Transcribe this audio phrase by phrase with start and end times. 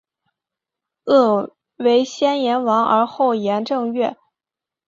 [1.05, 4.17] 曷为先言王而后言正月？